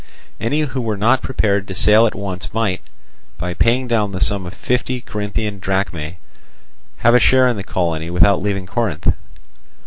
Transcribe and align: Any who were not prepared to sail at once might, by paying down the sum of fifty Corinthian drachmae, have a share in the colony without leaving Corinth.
Any 0.39 0.61
who 0.61 0.81
were 0.81 0.97
not 0.97 1.21
prepared 1.21 1.67
to 1.67 1.75
sail 1.75 2.07
at 2.07 2.15
once 2.15 2.55
might, 2.55 2.81
by 3.37 3.53
paying 3.53 3.87
down 3.87 4.13
the 4.13 4.19
sum 4.19 4.47
of 4.47 4.55
fifty 4.55 4.99
Corinthian 4.99 5.59
drachmae, 5.59 6.17
have 6.97 7.13
a 7.13 7.19
share 7.19 7.47
in 7.47 7.55
the 7.55 7.63
colony 7.63 8.09
without 8.09 8.41
leaving 8.41 8.65
Corinth. 8.65 9.13